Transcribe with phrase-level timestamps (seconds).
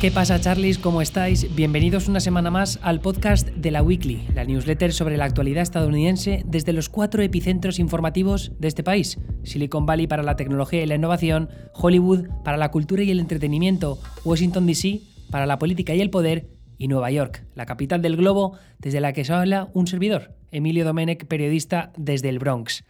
[0.00, 0.78] ¿Qué pasa, Charlies?
[0.78, 1.52] ¿Cómo estáis?
[1.56, 6.44] Bienvenidos una semana más al podcast de la Weekly, la newsletter sobre la actualidad estadounidense
[6.46, 10.94] desde los cuatro epicentros informativos de este país: Silicon Valley para la tecnología y la
[10.94, 15.00] innovación, Hollywood para la cultura y el entretenimiento, Washington DC
[15.32, 16.46] para la política y el poder,
[16.78, 20.84] y Nueva York, la capital del globo desde la que se habla un servidor, Emilio
[20.84, 22.84] Domenech, periodista desde el Bronx.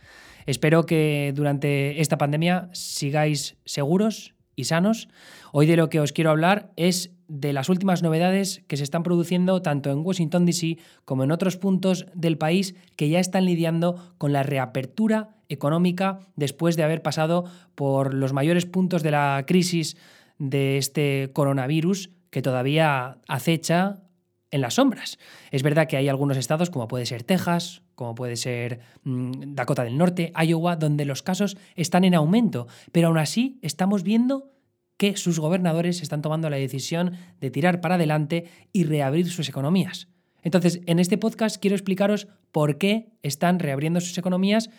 [0.44, 5.08] Espero que durante esta pandemia sigáis seguros y sanos.
[5.52, 9.02] Hoy de lo que os quiero hablar es de las últimas novedades que se están
[9.02, 10.78] produciendo tanto en Washington, D.C.
[11.04, 16.76] como en otros puntos del país que ya están lidiando con la reapertura económica después
[16.76, 17.44] de haber pasado
[17.74, 19.96] por los mayores puntos de la crisis
[20.38, 24.02] de este coronavirus que todavía acecha
[24.50, 25.18] en las sombras.
[25.50, 29.84] Es verdad que hay algunos estados, como puede ser Texas, como puede ser mm, Dakota
[29.84, 34.50] del Norte, Iowa, donde los casos están en aumento, pero aún así estamos viendo
[34.98, 40.08] que sus gobernadores están tomando la decisión de tirar para adelante y reabrir sus economías.
[40.42, 44.70] Entonces, en este podcast quiero explicaros por qué están reabriendo sus economías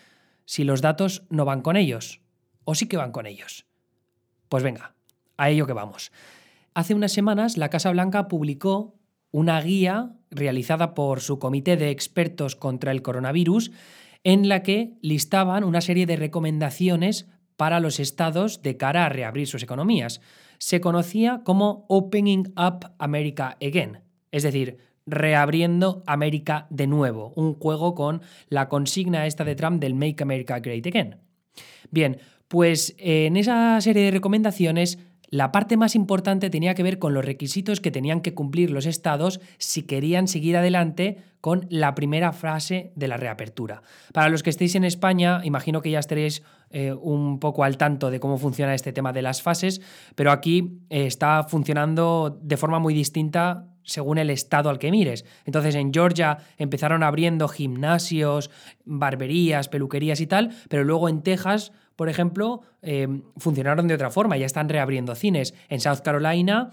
[0.44, 2.20] si los datos no van con ellos,
[2.64, 3.66] o sí que van con ellos.
[4.48, 4.94] Pues venga,
[5.36, 6.12] a ello que vamos.
[6.74, 8.94] Hace unas semanas la Casa Blanca publicó
[9.32, 13.70] una guía realizada por su comité de expertos contra el coronavirus
[14.22, 17.26] en la que listaban una serie de recomendaciones
[17.60, 20.22] para los estados de cara a reabrir sus economías.
[20.56, 23.98] Se conocía como Opening Up America Again,
[24.32, 29.94] es decir, reabriendo América de nuevo, un juego con la consigna esta de Trump del
[29.94, 31.16] Make America Great Again.
[31.90, 32.16] Bien,
[32.48, 34.98] pues en esa serie de recomendaciones
[35.30, 38.86] la parte más importante tenía que ver con los requisitos que tenían que cumplir los
[38.86, 43.82] estados si querían seguir adelante con la primera frase de la reapertura.
[44.12, 48.10] Para los que estéis en España, imagino que ya estaréis eh, un poco al tanto
[48.10, 49.80] de cómo funciona este tema de las fases,
[50.14, 55.24] pero aquí eh, está funcionando de forma muy distinta según el estado al que mires.
[55.44, 58.50] Entonces en Georgia empezaron abriendo gimnasios,
[58.84, 64.38] barberías, peluquerías y tal, pero luego en Texas por ejemplo, eh, funcionaron de otra forma,
[64.38, 65.52] ya están reabriendo cines.
[65.68, 66.70] En South Carolina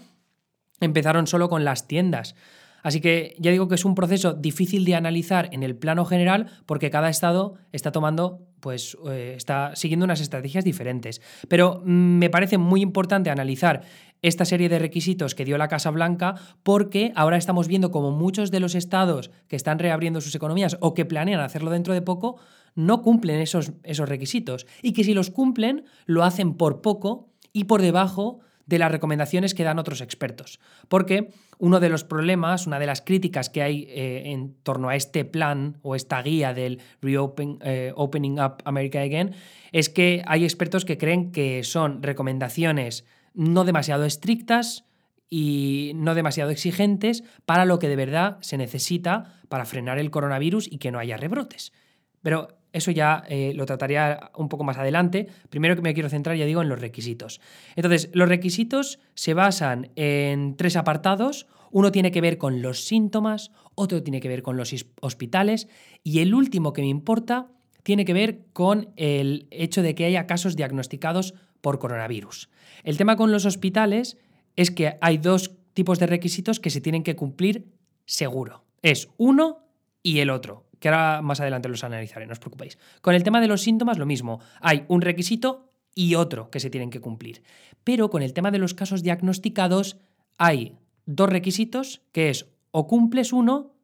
[0.80, 2.34] empezaron solo con las tiendas.
[2.82, 6.46] Así que ya digo que es un proceso difícil de analizar en el plano general
[6.64, 11.20] porque cada estado está tomando, pues eh, está siguiendo unas estrategias diferentes.
[11.48, 13.82] Pero mm, me parece muy importante analizar
[14.22, 18.50] esta serie de requisitos que dio la Casa Blanca porque ahora estamos viendo como muchos
[18.50, 22.36] de los estados que están reabriendo sus economías o que planean hacerlo dentro de poco
[22.74, 27.64] no cumplen esos, esos requisitos y que si los cumplen lo hacen por poco y
[27.64, 30.60] por debajo de las recomendaciones que dan otros expertos.
[30.88, 34.94] Porque uno de los problemas, una de las críticas que hay eh, en torno a
[34.94, 39.34] este plan o esta guía del Reopening eh, Up America Again
[39.72, 44.84] es que hay expertos que creen que son recomendaciones no demasiado estrictas
[45.30, 50.70] y no demasiado exigentes para lo que de verdad se necesita para frenar el coronavirus
[50.70, 51.72] y que no haya rebrotes.
[52.22, 55.28] Pero eso ya eh, lo trataría un poco más adelante.
[55.50, 57.40] Primero que me quiero centrar, ya digo, en los requisitos.
[57.76, 61.46] Entonces, los requisitos se basan en tres apartados.
[61.70, 65.68] Uno tiene que ver con los síntomas, otro tiene que ver con los hospitales
[66.02, 67.48] y el último que me importa
[67.82, 72.48] tiene que ver con el hecho de que haya casos diagnosticados por coronavirus.
[72.84, 74.16] El tema con los hospitales
[74.56, 77.66] es que hay dos tipos de requisitos que se tienen que cumplir
[78.04, 78.64] seguro.
[78.82, 79.66] Es uno
[80.02, 82.78] y el otro que ahora más adelante los analizaré, no os preocupéis.
[83.00, 84.40] Con el tema de los síntomas, lo mismo.
[84.60, 87.42] Hay un requisito y otro que se tienen que cumplir.
[87.84, 89.98] Pero con el tema de los casos diagnosticados,
[90.38, 93.74] hay dos requisitos, que es o cumples uno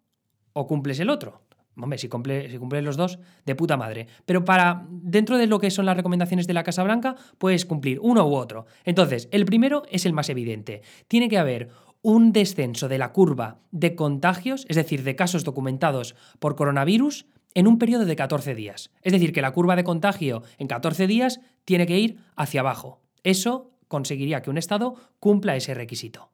[0.52, 1.42] o cumples el otro.
[1.76, 4.06] Hombre, si, cumple, si cumples los dos, de puta madre.
[4.26, 7.98] Pero para, dentro de lo que son las recomendaciones de la Casa Blanca, puedes cumplir
[8.00, 8.66] uno u otro.
[8.84, 10.82] Entonces, el primero es el más evidente.
[11.08, 11.70] Tiene que haber
[12.04, 17.66] un descenso de la curva de contagios, es decir, de casos documentados por coronavirus, en
[17.66, 18.90] un periodo de 14 días.
[19.00, 23.00] Es decir, que la curva de contagio en 14 días tiene que ir hacia abajo.
[23.22, 26.30] Eso conseguiría que un Estado cumpla ese requisito.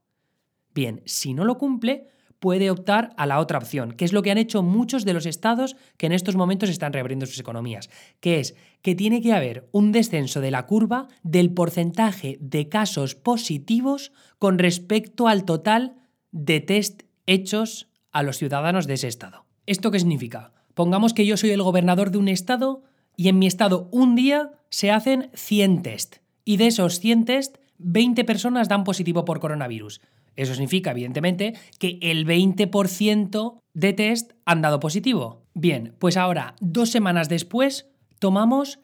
[0.74, 2.08] Bien, si no lo cumple,
[2.40, 5.26] puede optar a la otra opción, que es lo que han hecho muchos de los
[5.26, 9.68] estados que en estos momentos están reabriendo sus economías, que es que tiene que haber
[9.72, 15.96] un descenso de la curva del porcentaje de casos positivos con respecto al total
[16.32, 19.44] de test hechos a los ciudadanos de ese estado.
[19.66, 20.52] ¿Esto qué significa?
[20.74, 22.82] Pongamos que yo soy el gobernador de un estado
[23.16, 27.56] y en mi estado un día se hacen 100 test y de esos 100 test
[27.82, 30.00] 20 personas dan positivo por coronavirus.
[30.36, 35.42] Eso significa, evidentemente, que el 20% de test han dado positivo.
[35.54, 38.78] Bien, pues ahora, dos semanas después, tomamos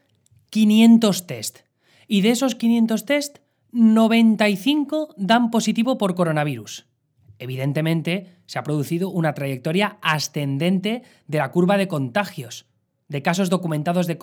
[0.51, 1.59] 500 test.
[2.09, 3.39] Y de esos 500 test,
[3.73, 6.87] 95 dan positivo por coronavirus.
[7.39, 12.67] Evidentemente, se ha producido una trayectoria ascendente de la curva de contagios,
[13.09, 14.19] de casos documentados de, de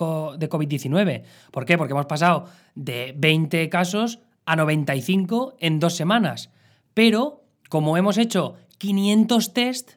[0.50, 1.22] COVID-19.
[1.50, 1.78] ¿Por qué?
[1.78, 6.50] Porque hemos pasado de 20 casos a 95 en dos semanas.
[6.94, 9.92] Pero, como hemos hecho 500 test,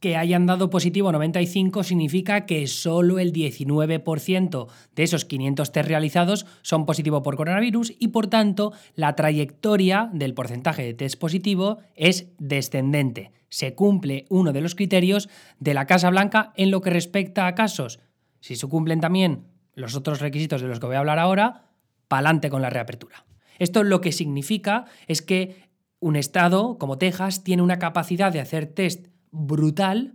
[0.00, 4.66] que hayan dado positivo 95 significa que solo el 19%
[4.96, 10.34] de esos 500 test realizados son positivo por coronavirus y por tanto la trayectoria del
[10.34, 13.30] porcentaje de test positivo es descendente.
[13.50, 17.54] Se cumple uno de los criterios de la Casa Blanca en lo que respecta a
[17.54, 18.00] casos.
[18.40, 19.44] Si se cumplen también
[19.74, 21.66] los otros requisitos de los que voy a hablar ahora,
[22.08, 23.26] pa'lante con la reapertura.
[23.58, 25.69] Esto lo que significa es que
[26.00, 30.14] un estado como Texas tiene una capacidad de hacer test brutal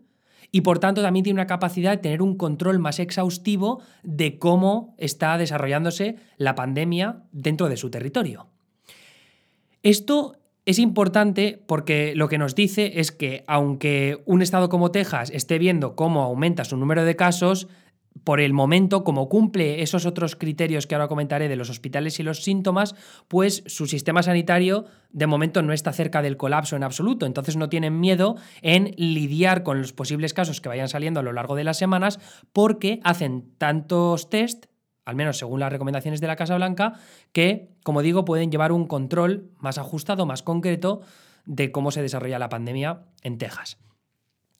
[0.51, 4.95] y por tanto también tiene una capacidad de tener un control más exhaustivo de cómo
[4.97, 8.47] está desarrollándose la pandemia dentro de su territorio.
[9.83, 15.29] Esto es importante porque lo que nos dice es que aunque un estado como Texas
[15.31, 17.67] esté viendo cómo aumenta su número de casos,
[18.23, 22.23] por el momento, como cumple esos otros criterios que ahora comentaré de los hospitales y
[22.23, 22.95] los síntomas,
[23.27, 27.25] pues su sistema sanitario de momento no está cerca del colapso en absoluto.
[27.25, 31.33] Entonces no tienen miedo en lidiar con los posibles casos que vayan saliendo a lo
[31.33, 32.19] largo de las semanas
[32.53, 34.67] porque hacen tantos test,
[35.03, 36.93] al menos según las recomendaciones de la Casa Blanca,
[37.31, 41.01] que, como digo, pueden llevar un control más ajustado, más concreto
[41.45, 43.77] de cómo se desarrolla la pandemia en Texas.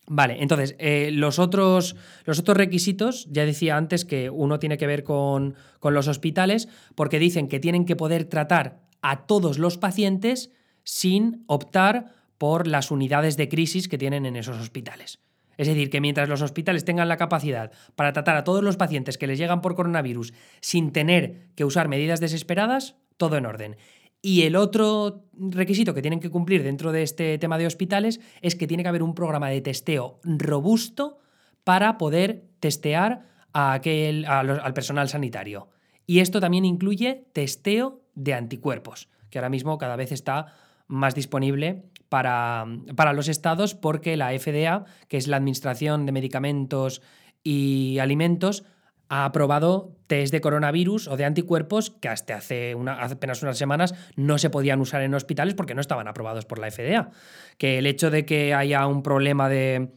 [0.08, 4.86] Vale, entonces, eh, los, otros, los otros requisitos, ya decía antes que uno tiene que
[4.86, 9.78] ver con, con los hospitales, porque dicen que tienen que poder tratar a todos los
[9.78, 10.52] pacientes
[10.84, 15.20] sin optar por las unidades de crisis que tienen en esos hospitales.
[15.58, 19.18] Es decir, que mientras los hospitales tengan la capacidad para tratar a todos los pacientes
[19.18, 23.78] que les llegan por coronavirus sin tener que usar medidas desesperadas, todo en orden.
[24.28, 28.56] Y el otro requisito que tienen que cumplir dentro de este tema de hospitales es
[28.56, 31.20] que tiene que haber un programa de testeo robusto
[31.64, 35.70] para poder testear a aquel, al personal sanitario.
[36.08, 40.48] Y esto también incluye testeo de anticuerpos, que ahora mismo cada vez está
[40.88, 47.04] más disponible para, para los estados porque la FDA, que es la Administración de Medicamentos
[47.44, 48.64] y Alimentos,
[49.10, 54.38] ha aprobado test de coronavirus o de anticuerpos que hasta hace, apenas unas semanas no
[54.38, 57.12] se podían usar en hospitales porque no estaban aprobados por la FDA.
[57.58, 59.92] Que el hecho de que haya un problema de,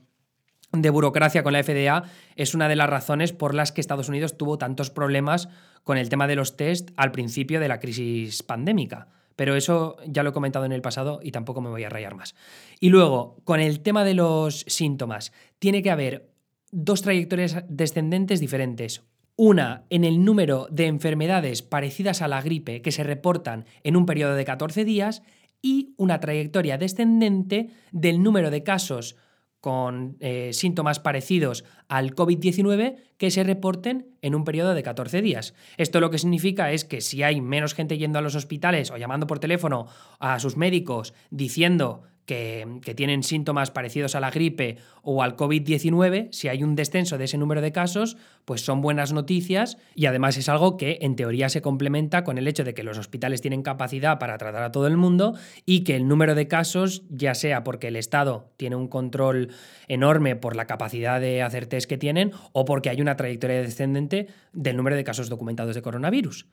[0.73, 2.05] de burocracia con la FDA
[2.37, 5.49] es una de las razones por las que Estados Unidos tuvo tantos problemas
[5.85, 9.09] con el tema de los test al principio de la crisis pandémica.
[9.37, 12.17] Pero eso ya lo he comentado en el pasado y tampoco me voy a rayar
[12.17, 12.35] más.
[12.81, 16.29] Y luego, con el tema de los síntomas, tiene que haber
[16.71, 19.03] dos trayectorias descendentes diferentes.
[19.37, 24.05] Una en el número de enfermedades parecidas a la gripe que se reportan en un
[24.05, 25.23] periodo de 14 días
[25.63, 29.17] y una trayectoria descendente del número de casos
[29.61, 35.55] con eh, síntomas parecidos al COVID-19 que se reporten en un periodo de 14 días.
[35.77, 38.97] Esto lo que significa es que si hay menos gente yendo a los hospitales o
[38.97, 39.87] llamando por teléfono
[40.21, 46.49] a sus médicos diciendo que, tienen síntomas parecidos a la gripe o al COVID-19, si
[46.49, 50.51] hay un descenso de ese número de casos, pues son buenas noticias y además es
[50.51, 54.19] algo que en teoría se complementa con el hecho de que los hospitales tienen capacidad
[54.19, 57.89] para tratar a todo el mundo y que el número de casos, ya sea porque
[57.89, 59.49] el Estado tiene un control
[59.87, 64.27] enorme por la capacidad de hacer test que tienen o porque hay una trayectoria descendente
[64.53, 66.47] del número de casos documentados de coronavirus.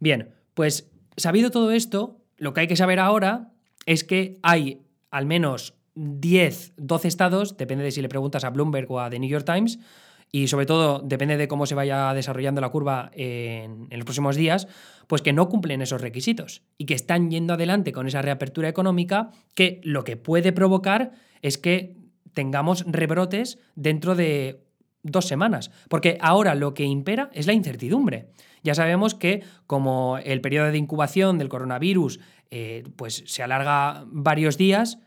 [0.00, 3.52] Bien, pues sabido todo esto, lo que hay que saber ahora
[3.86, 8.90] es que hay al menos 10, 12 estados, depende de si le preguntas a Bloomberg
[8.90, 9.78] o a The New York Times,
[10.32, 14.36] y sobre todo depende de cómo se vaya desarrollando la curva en, en, los próximos
[14.36, 14.68] días,
[15.08, 19.30] pues que no cumplen esos requisitos y que están yendo adelante con esa reapertura económica
[19.54, 21.12] que lo que puede provocar
[21.42, 21.96] es que
[22.32, 24.62] tengamos rebrotes dentro de
[25.02, 28.28] dos semanas, porque ahora lo que impera es la incertidumbre.
[28.62, 34.58] Ya sabemos que como el periodo de incubación del coronavirus eh, pues se alarga varios
[34.58, 34.98] días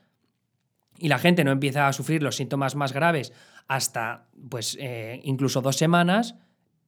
[0.98, 3.34] y la gente no empieza a sufrir los síntomas más graves
[3.68, 6.36] hasta pues eh, incluso dos semanas,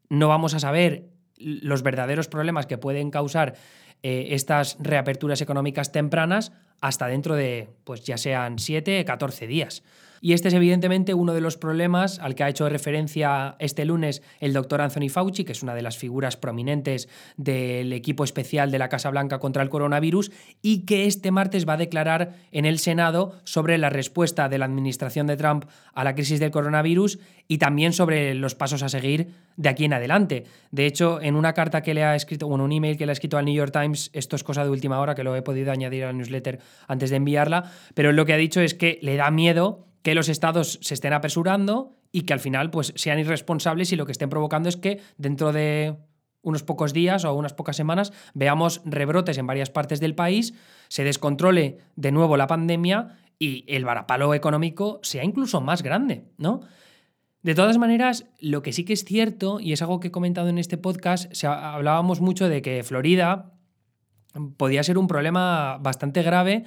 [0.09, 3.55] no vamos a saber los verdaderos problemas que pueden causar
[4.03, 9.83] eh, estas reaperturas económicas tempranas hasta dentro de, pues ya sean 7, 14 días.
[10.21, 14.21] Y este es evidentemente uno de los problemas al que ha hecho referencia este lunes
[14.39, 18.79] el doctor Anthony Fauci, que es una de las figuras prominentes del equipo especial de
[18.79, 20.31] la Casa Blanca contra el coronavirus,
[20.61, 24.65] y que este martes va a declarar en el Senado sobre la respuesta de la
[24.65, 29.27] administración de Trump a la crisis del coronavirus y también sobre los pasos a seguir
[29.57, 30.45] de aquí en adelante.
[30.71, 33.13] De hecho, en una carta que le ha escrito, bueno, un email que le ha
[33.13, 35.71] escrito al New York Times, esto es cosa de última hora, que lo he podido
[35.71, 39.15] añadir a la newsletter antes de enviarla, pero lo que ha dicho es que le
[39.15, 43.91] da miedo que los estados se estén apresurando y que al final pues, sean irresponsables
[43.91, 45.95] y lo que estén provocando es que dentro de
[46.43, 50.53] unos pocos días o unas pocas semanas veamos rebrotes en varias partes del país,
[50.89, 56.59] se descontrole de nuevo la pandemia y el varapalo económico sea incluso más grande, ¿no?
[57.41, 60.49] De todas maneras, lo que sí que es cierto, y es algo que he comentado
[60.49, 63.53] en este podcast, hablábamos mucho de que Florida
[64.57, 66.65] podía ser un problema bastante grave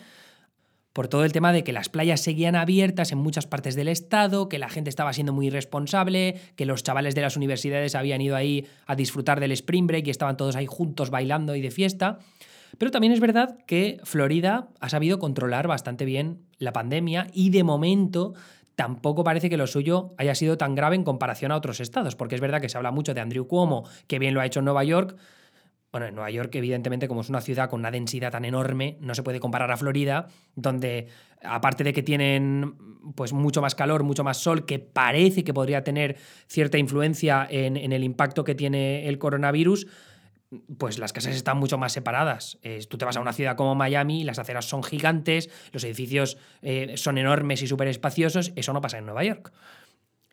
[0.99, 4.49] por todo el tema de que las playas seguían abiertas en muchas partes del estado,
[4.49, 8.35] que la gente estaba siendo muy irresponsable, que los chavales de las universidades habían ido
[8.35, 12.19] ahí a disfrutar del spring break y estaban todos ahí juntos bailando y de fiesta.
[12.79, 17.63] Pero también es verdad que Florida ha sabido controlar bastante bien la pandemia y de
[17.63, 18.35] momento
[18.75, 22.35] tampoco parece que lo suyo haya sido tan grave en comparación a otros estados, porque
[22.35, 24.65] es verdad que se habla mucho de Andrew Cuomo, que bien lo ha hecho en
[24.65, 25.17] Nueva York,
[25.91, 29.15] bueno, en Nueva York, evidentemente, como es una ciudad con una densidad tan enorme, no
[29.15, 31.09] se puede comparar a Florida, donde,
[31.43, 32.75] aparte de que tienen
[33.15, 36.17] pues, mucho más calor, mucho más sol, que parece que podría tener
[36.47, 39.87] cierta influencia en, el impacto que tiene el coronavirus,
[40.79, 42.59] pues las casas están mucho más separadas.
[42.89, 46.95] tú te vas a una ciudad como Miami, las aceras son gigantes, los edificios eh,
[46.97, 49.53] son enormes y súper espaciosos, eso no pasa en Nueva York.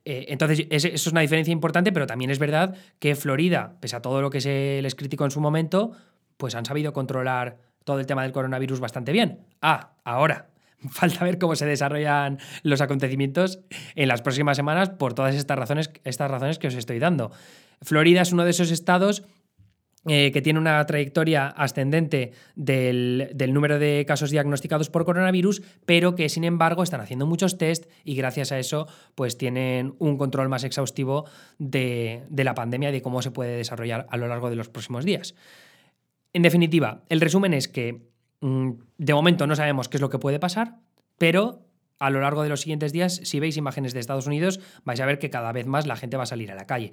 [0.06, 4.02] Eh, entonces, eso es una diferencia importante, pero también es verdad que Florida, pese a
[4.02, 5.92] todo lo que se les criticó en su momento,
[6.38, 9.40] pues han sabido controlar todo el tema del coronavirus bastante bien.
[9.62, 10.50] Ah, ahora,
[10.92, 13.60] falta ver cómo se desarrollan los acontecimientos
[13.96, 17.32] en las próximas semanas por todas estas razones, estas razones que os estoy dando.
[17.82, 19.24] Florida es uno de esos estados
[20.08, 26.30] eh, que tiene una trayectoria ascendente del, número de casos diagnosticados por coronavirus, pero que
[26.30, 30.64] sin embargo están haciendo muchos test y gracias a eso pues tienen un control más
[30.64, 31.26] exhaustivo
[31.58, 35.06] de, la pandemia y de cómo se puede desarrollar a lo largo de los próximos
[35.06, 35.34] días.
[36.34, 38.04] En definitiva, el resumen es que
[38.42, 40.76] mm, de momento no sabemos qué es lo que puede pasar,
[41.18, 41.65] pero
[42.00, 45.06] a lo largo de los siguientes días, si veis imágenes de Estados Unidos, vais a
[45.06, 46.92] ver que cada vez más la gente va a salir a la calle.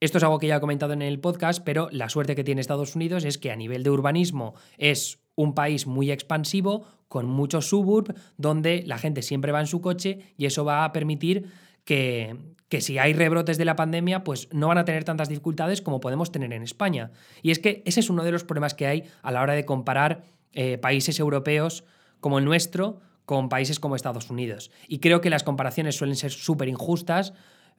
[0.00, 2.60] Esto es algo que ya he comentado en el podcast, pero la suerte que tiene
[2.60, 7.68] Estados Unidos es que a nivel de urbanismo es un país muy expansivo, con muchos
[7.68, 11.50] suburbs, donde la gente siempre va en su coche y eso va a permitir
[11.84, 12.36] que,
[12.68, 16.00] que, si hay rebrotes de la pandemia, pues no van a tener tantas dificultades como
[16.00, 17.10] podemos tener en España.
[17.42, 19.66] Y es que ese es uno de los problemas que hay a la hora de
[19.66, 21.84] comparar eh, países europeos
[22.20, 24.70] como el nuestro con países como Estados Unidos.
[24.88, 27.32] Y creo que las comparaciones suelen ser súper injustas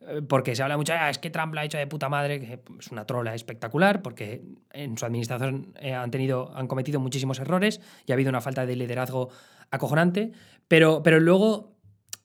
[0.07, 2.39] eh, porque se habla mucho, ah, es que Trump lo ha hecho de puta madre,
[2.39, 7.39] que es una trola espectacular, porque en su administración eh, han, tenido, han cometido muchísimos
[7.39, 9.29] errores y ha habido una falta de liderazgo
[9.71, 10.31] acojonante,
[10.67, 11.73] pero, pero luego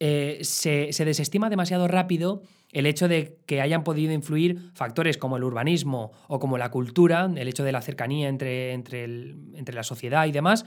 [0.01, 5.45] eh, se, desestima demasiado rápido el hecho de que hayan podido influir factores como el
[5.45, 10.27] urbanismo o como la cultura, el hecho de la cercanía entre, entre, entre la sociedad
[10.27, 10.67] y demás,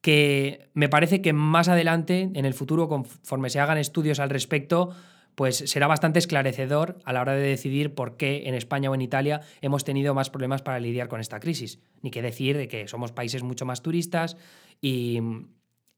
[0.00, 4.94] que me parece que más adelante, en el futuro, conforme se hagan estudios al respecto,
[5.36, 9.02] pues será bastante esclarecedor a la hora de decidir por qué en España o en
[9.02, 11.78] Italia hemos tenido más problemas para lidiar con esta crisis.
[12.00, 14.38] Ni que decir de que somos países mucho más turistas
[14.80, 15.20] y,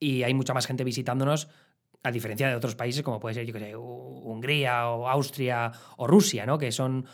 [0.00, 1.48] hay mucha más gente visitándonos
[2.02, 6.46] a diferencia de otros países como puede ser, yo que Hungría o Austria o Rusia,
[6.46, 6.58] ¿no?
[6.58, 7.06] que son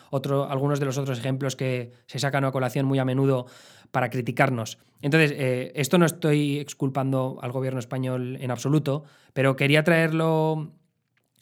[0.48, 3.46] algunos de los otros ejemplos que se sacan a colación muy a menudo
[3.90, 4.78] para criticarnos.
[5.00, 10.72] Entonces, eh, esto no estoy exculpando al gobierno español en absoluto, pero quería traerlo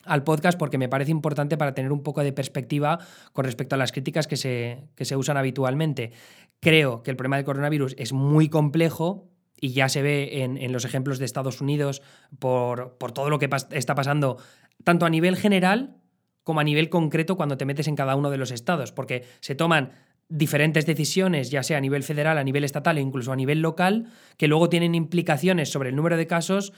[0.05, 2.99] al podcast porque me parece importante para tener un poco de perspectiva
[3.31, 6.11] con respecto a las críticas que se, se usan habitualmente.
[6.59, 9.32] Creo que el problema del coronavirus es muy complejo
[9.63, 12.01] y ya se ve en, los ejemplos de Estados Unidos
[12.37, 14.35] por, por todo lo que está pasando,
[14.83, 15.95] tanto a nivel general
[16.43, 19.55] como a nivel concreto cuando te metes en cada uno de los estados, porque se
[19.55, 19.93] toman
[20.27, 24.07] diferentes decisiones, ya sea a nivel federal, a nivel estatal e incluso a nivel local,
[24.35, 26.73] que luego tienen implicaciones sobre el número de casos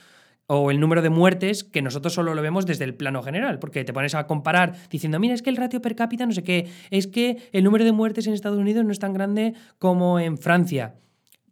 [0.46, 3.84] o el número de muertes que nosotros solo lo vemos desde el plano general, porque
[3.84, 6.70] te pones a comparar diciendo, mira, es que el ratio per cápita no sé qué,
[6.92, 10.38] es que el número de muertes en Estados Unidos no es tan grande como en
[10.38, 10.94] Francia.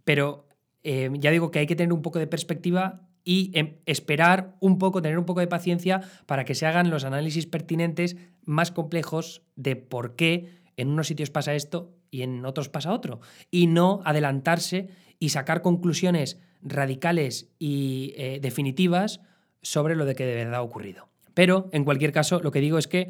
[0.04, 0.46] Pero
[0.84, 4.78] eh, ya digo que hay que tener un poco de perspectiva y em, esperar un
[4.78, 9.44] poco, tener un poco de paciencia para que se hagan los análisis pertinentes más complejos
[9.56, 13.22] de por qué en unos sitios pasa esto y en otros pasa otro.
[13.50, 19.22] Y no adelantarse y sacar conclusiones radicales y eh, definitivas
[19.62, 21.08] sobre lo de que de verdad ha ocurrido.
[21.34, 23.10] Pero, en cualquier caso, lo que digo es que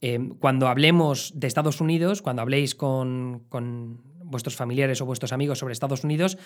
[0.00, 3.44] eh, cuando hablemos de Estados Unidos, cuando habléis con
[4.30, 6.38] vuestros familiares o vuestros amigos sobre Estados Unidos,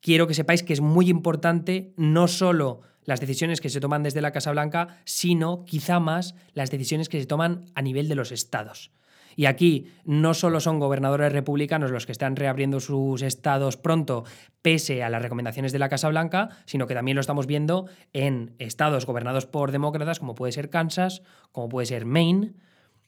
[0.00, 4.22] quiero que sepáis que es muy importante no solo las decisiones que se toman desde
[4.22, 8.32] la Casa Blanca, sino quizá más las decisiones que se toman a nivel de los
[8.32, 8.92] estados.
[9.36, 14.24] Y aquí no solo son gobernadores republicanos los que están reabriendo sus estados pronto,
[14.62, 18.54] pese a las recomendaciones de la Casa Blanca, sino que también lo estamos viendo en
[18.58, 21.22] estados gobernados por demócratas, como puede ser Kansas,
[21.52, 22.54] como puede ser Maine,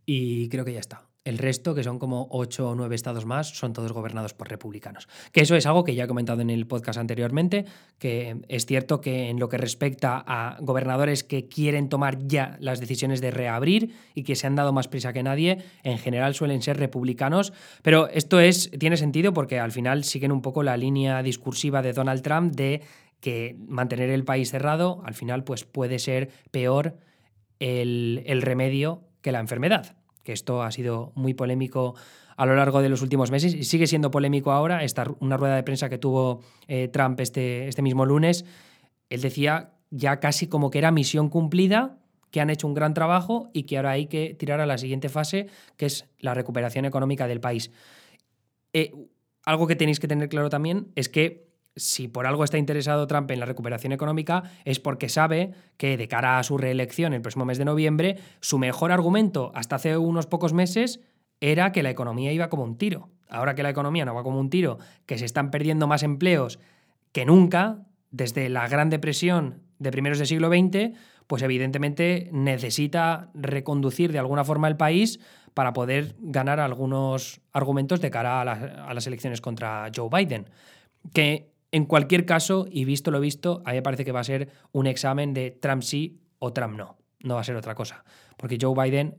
[0.04, 1.06] y creo que ya está.
[1.26, 5.08] El resto, que son como ocho o nueve estados más, son todos gobernados por republicanos.
[5.32, 7.64] Que eso es algo que ya he comentado en el podcast anteriormente,
[7.98, 12.78] que es cierto que en lo que respecta a gobernadores que quieren tomar ya las
[12.78, 16.62] decisiones de reabrir y que se han dado más prisa que nadie, en general suelen
[16.62, 17.52] ser republicanos.
[17.82, 21.92] Pero esto es, tiene sentido porque al final siguen un poco la línea discursiva de
[21.92, 22.82] Donald Trump de
[23.18, 26.98] que mantener el país cerrado al final pues puede ser peor
[27.58, 31.94] el, el remedio que la enfermedad que esto ha sido muy polémico
[32.36, 34.82] a lo largo de los últimos meses y sigue siendo polémico ahora.
[34.82, 38.44] Esta, una rueda de prensa que tuvo eh, Trump este, este mismo lunes,
[39.08, 41.96] él decía ya casi como que era misión cumplida,
[42.32, 45.08] que han hecho un gran trabajo y que ahora hay que tirar a la siguiente
[45.08, 47.70] fase, que es la recuperación económica del país.
[48.72, 48.92] Eh,
[49.44, 51.45] algo que tenéis que tener claro también es que
[51.76, 56.08] si por algo está interesado Trump en la recuperación económica es porque sabe que de
[56.08, 60.26] cara a su reelección el próximo mes de noviembre, su mejor argumento hasta hace unos
[60.26, 61.00] pocos meses
[61.40, 63.10] era que la economía iba como un tiro.
[63.28, 66.58] Ahora que la economía no va como un tiro, que se están perdiendo más empleos
[67.12, 74.12] que nunca, desde la Gran Depresión de primeros del siglo XX, pues evidentemente necesita reconducir
[74.12, 75.20] de alguna forma el país
[75.54, 80.48] para poder ganar algunos argumentos de cara a, las elecciones contra Joe Biden.
[81.12, 84.24] Que en cualquier caso, y visto lo visto, a mí me parece que va a
[84.24, 86.96] ser un examen de Trump sí o Trump no.
[87.20, 88.04] No va a ser otra cosa.
[88.36, 89.16] Porque Joe Biden,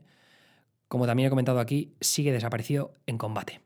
[0.88, 3.60] como también he comentado aquí, sigue desaparecido en combate.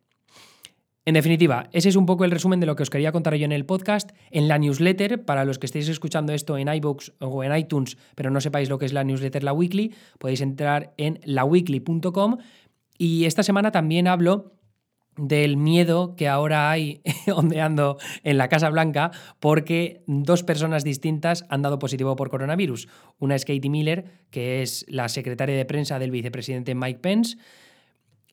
[1.04, 3.44] En definitiva, ese es un poco el resumen de lo que os quería contar yo
[3.44, 4.12] en el podcast.
[4.30, 8.30] En la newsletter, para los que estéis escuchando esto en iBooks o en iTunes, pero
[8.30, 12.38] no sepáis lo que es la newsletter La Weekly, podéis entrar en laweekly.com.
[12.98, 14.52] Y esta semana también hablo
[15.16, 17.03] del miedo que ahora hay
[17.35, 22.88] ondeando en la Casa Blanca porque dos personas distintas han dado positivo por coronavirus.
[23.18, 27.37] Una es Katie Miller, que es la secretaria de prensa del vicepresidente Mike Pence,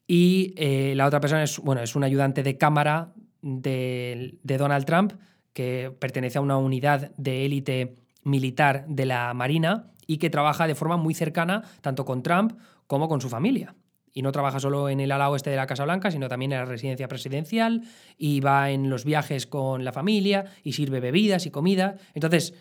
[0.07, 4.85] y eh, la otra persona es, bueno, es un ayudante de cámara de, de Donald
[4.85, 5.13] Trump,
[5.53, 10.75] que pertenece a una unidad de élite militar de la Marina y que trabaja de
[10.75, 12.53] forma muy cercana tanto con Trump
[12.87, 13.75] como con su familia
[14.13, 16.59] y no trabaja solo en el ala oeste de la Casa Blanca, sino también en
[16.59, 17.83] la residencia presidencial
[18.17, 21.95] y va en los viajes con la familia y sirve bebidas y comida.
[22.13, 22.53] Entonces,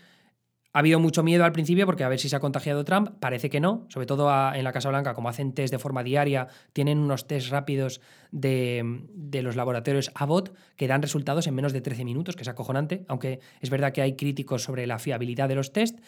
[0.72, 3.48] ha habido mucho miedo al principio porque a ver si se ha contagiado Trump, parece
[3.48, 6.98] que no, sobre todo en la Casa Blanca, como hacen test de forma diaria, tienen
[6.98, 12.04] unos test rápidos de, de, los laboratorios Abbott que dan resultados en menos de 13
[12.04, 15.72] minutos, que es acojonante, aunque es verdad que hay críticos sobre la fiabilidad de los
[15.72, 15.98] test,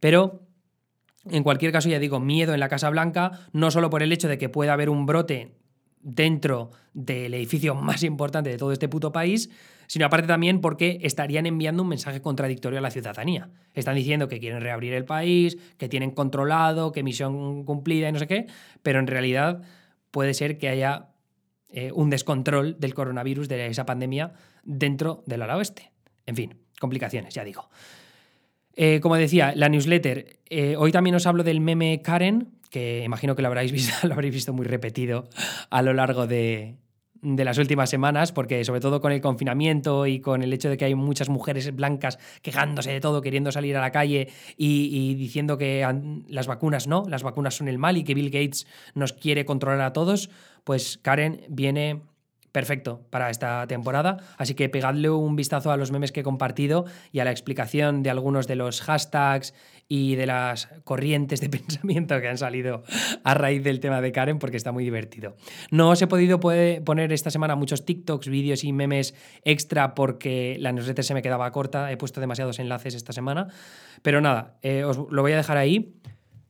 [0.00, 0.40] pero
[1.30, 4.28] en cualquier caso, ya digo, miedo en la Casa Blanca, no solo por el hecho
[4.28, 5.52] de que pueda haber un brote
[6.00, 9.50] dentro del edificio más importante de todo este puto país,
[9.88, 13.50] sino aparte también porque estarían enviando un mensaje contradictorio a la ciudadanía.
[13.74, 18.18] Están diciendo que quieren reabrir el país, que tienen controlado, que misión cumplida y no
[18.18, 18.46] sé qué,
[18.82, 19.62] pero en realidad
[20.10, 21.10] puede ser que haya
[21.68, 24.32] eh, un descontrol del coronavirus, de esa pandemia,
[24.64, 25.92] dentro del ala oeste.
[26.24, 27.68] En fin, complicaciones, ya digo.
[28.76, 30.38] Eh, como decía, la newsletter.
[30.50, 34.12] Eh, hoy también os hablo del meme Karen, que imagino que lo habréis visto, lo
[34.12, 35.28] habréis visto muy repetido
[35.70, 36.76] a lo largo de,
[37.22, 40.84] las últimas semanas, porque sobre todo con el confinamiento y con el hecho de que
[40.84, 45.56] hay muchas mujeres blancas quejándose de todo, queriendo salir a la calle y, y, diciendo
[45.56, 45.84] que
[46.28, 49.80] las vacunas no, las vacunas son el mal y que Bill Gates nos quiere controlar
[49.80, 50.28] a todos,
[50.64, 52.02] pues Karen viene
[52.56, 54.16] perfecto para esta temporada.
[54.38, 58.02] Así que pegadle un vistazo a los memes que he compartido y a la explicación
[58.02, 59.52] de algunos de los hashtags
[59.88, 62.82] y de las corrientes de pensamiento que han salido
[63.24, 65.36] a raíz del tema de Karen porque está muy divertido.
[65.70, 69.14] No os he podido poner esta semana muchos TikToks, vídeos y memes
[69.44, 73.48] extra porque la newsletter se me quedaba corta, he puesto demasiados enlaces esta semana,
[74.00, 76.00] pero nada, eh, os lo voy a dejar ahí.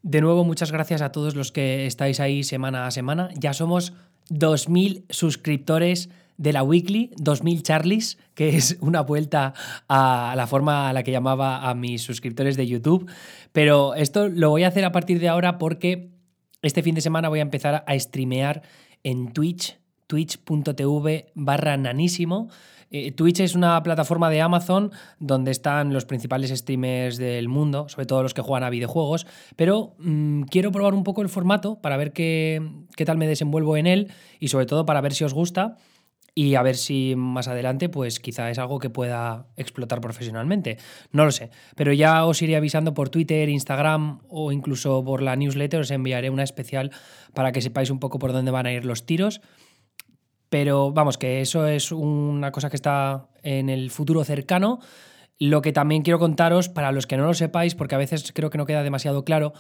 [0.05, 3.31] De nuevo, muchas gracias a todos los que estáis ahí semana a semana.
[3.35, 3.93] Ya somos
[4.31, 9.55] 2.000 suscriptores de la Weekly, 2.000 Charlies, que es una vuelta
[9.89, 13.11] a la forma a la que llamaba a mis suscriptores de YouTube.
[13.53, 16.11] Pero esto lo voy a hacer a partir de ahora porque
[16.63, 18.63] este fin de semana voy a empezar a streamear
[19.03, 22.49] en Twitch twitch.tv barra nanísimo.
[22.91, 28.07] Eh, Twitch es una plataforma de Amazon donde están los principales streamers del mundo, sobre
[28.07, 31.97] todo los que juegan a videojuegos, pero mm, quiero probar un poco el formato para
[31.97, 32.63] ver qué,
[32.95, 35.77] qué tal me desenvuelvo en él y sobre todo para ver si os gusta
[36.39, 40.77] y a ver si más adelante pues quizá es algo que pueda explotar profesionalmente.
[41.11, 45.35] No lo sé, pero ya os iré avisando por Twitter, Instagram o incluso por la
[45.35, 46.93] newsletter, os enviaré una especial
[47.33, 49.41] para que sepáis un poco por dónde van a ir los tiros.
[50.49, 54.81] Pero vamos, que eso es una cosa que está en el futuro cercano.
[55.39, 58.51] Lo que también quiero contaros, para los que no lo sepáis, porque a veces creo
[58.51, 59.53] que no queda demasiado claro,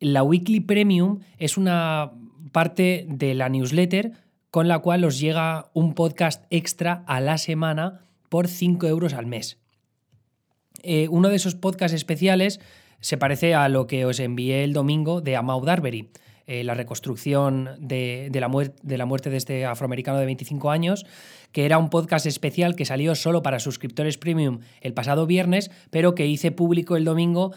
[0.00, 2.12] la Weekly Premium es una
[2.52, 4.12] parte de la newsletter
[4.50, 9.26] con la cual os llega un podcast extra a la semana por 5 euros al
[9.26, 9.58] mes.
[10.82, 12.60] Eh, uno de esos podcasts especiales
[13.00, 16.10] se parece a lo que os envié el domingo de Amau Darbery.
[16.46, 18.50] Eh, la reconstrucción de, la
[18.82, 21.06] de, la muerte de este afroamericano de 25 años,
[21.52, 26.14] que era un podcast especial que salió solo para suscriptores premium el pasado viernes, pero
[26.14, 27.52] que hice público el domingo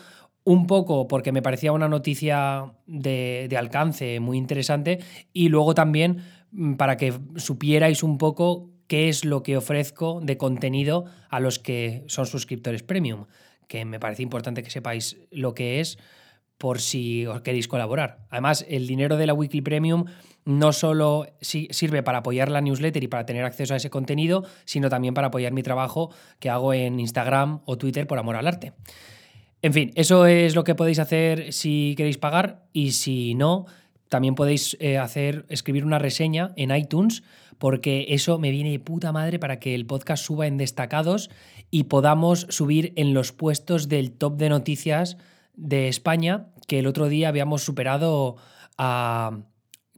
[0.45, 5.00] un poco porque me parecía una noticia de, de alcance muy interesante
[5.34, 10.38] y luego también mm, para que supierais un poco qué es lo que ofrezco de
[10.38, 13.26] contenido a los que son suscriptores premium,
[13.67, 15.97] que me parece importante que sepáis lo que es
[16.58, 18.20] por si os queréis colaborar.
[18.30, 20.06] Además, el dinero de la Weekly Premium
[20.46, 24.89] no solo sirve para apoyar la newsletter y para tener acceso a ese contenido, sino
[24.89, 28.74] también para apoyar mi trabajo que hago en Instagram o Twitter por amor al arte.
[29.62, 33.65] En fin, eso es lo que podéis hacer si queréis pagar y si no,
[34.08, 37.24] también podéis eh, hacer, escribir una reseña en iTunes
[37.58, 41.30] porque eso me viene de puta madre para que el podcast suba en destacados
[41.72, 45.17] y podamos subir en los puestos del top de noticias
[45.58, 48.38] de España que el otro día habíamos superado
[48.78, 49.32] a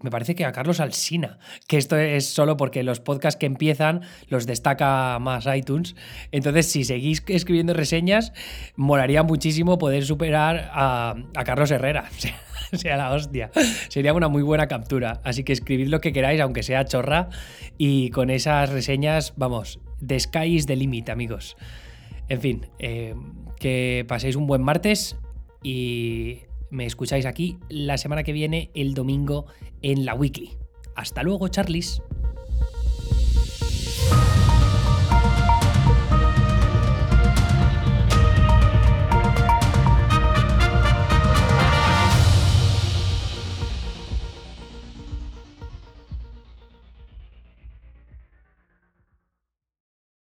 [0.01, 4.01] me parece que a Carlos Alsina, que esto es solo porque los podcasts que empiezan
[4.27, 5.95] los destaca más iTunes.
[6.31, 8.31] Entonces, si seguís escribiendo reseñas,
[8.75, 12.09] molaría muchísimo poder superar a, Carlos Herrera.
[12.71, 13.51] Sea, la hostia.
[13.89, 15.21] Sería una muy buena captura.
[15.23, 17.29] Así que escribid lo que queráis, aunque sea chorra.
[17.79, 21.57] Y con esas reseñas, vamos, the sky is the limit, amigos.
[22.27, 23.15] En fin, eh,
[23.59, 25.17] que paséis un buen martes
[25.63, 29.45] y me escucháis aquí la semana que viene, el domingo,
[29.81, 30.51] en la Weekly.
[30.95, 32.01] Hasta luego, Charlies.